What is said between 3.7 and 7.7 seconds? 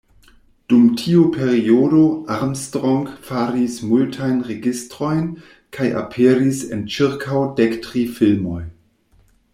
multajn registrojn kaj aperis en ĉirkaŭ